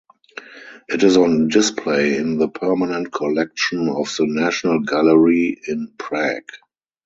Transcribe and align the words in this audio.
It 0.89 1.03
is 1.03 1.15
on 1.15 1.49
display 1.49 2.17
in 2.17 2.39
the 2.39 2.49
permanent 2.49 3.13
collection 3.13 3.87
of 3.87 4.05
the 4.17 4.25
National 4.25 4.79
Gallery 4.79 5.61
in 5.67 5.93
Prague. 5.95 6.51